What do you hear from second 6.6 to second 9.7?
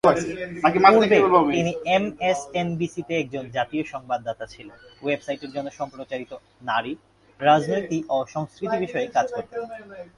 নারী, রাজনীতি ও সংস্কৃতি বিষয়ে কাজ করতেন।